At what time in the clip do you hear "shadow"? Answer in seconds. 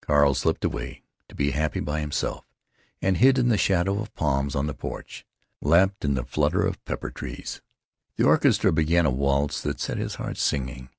3.58-3.98